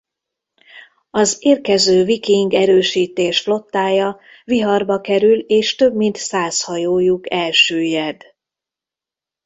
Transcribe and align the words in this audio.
Az 1.11 1.35
érkező 1.39 2.03
viking 2.03 2.53
erősítés 2.53 3.39
flottája 3.39 4.19
viharba 4.43 5.01
kerül 5.01 5.39
és 5.39 5.75
több 5.75 5.95
mint 5.95 6.15
száz 6.15 6.61
hajójuk 6.63 7.31
elsüllyed. 7.31 8.21